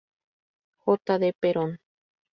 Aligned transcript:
J. 0.83 1.19
D. 1.19 1.31
Perón. 1.39 1.77